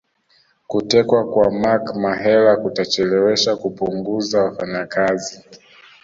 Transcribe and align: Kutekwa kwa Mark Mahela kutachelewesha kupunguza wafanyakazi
Kutekwa 0.67 1.23
kwa 1.31 1.51
Mark 1.51 1.95
Mahela 1.95 2.55
kutachelewesha 2.55 3.55
kupunguza 3.55 4.43
wafanyakazi 4.43 5.43